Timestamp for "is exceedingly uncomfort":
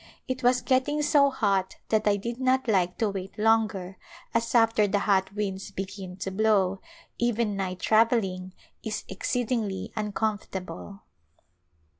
8.83-10.55